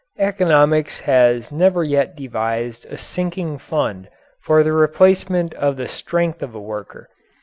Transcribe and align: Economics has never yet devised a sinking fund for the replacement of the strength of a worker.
Economics 0.17 1.01
has 1.01 1.51
never 1.51 1.83
yet 1.83 2.15
devised 2.15 2.85
a 2.85 2.97
sinking 2.97 3.59
fund 3.59 4.09
for 4.41 4.63
the 4.63 4.71
replacement 4.73 5.53
of 5.53 5.77
the 5.77 5.87
strength 5.87 6.41
of 6.41 6.55
a 6.55 6.59
worker. 6.59 7.07